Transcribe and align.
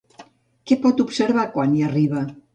Què 0.71 0.77
pot 0.85 1.03
observar 1.05 1.47
quan 1.59 1.77
hi 1.79 1.87
arriba? 1.91 2.27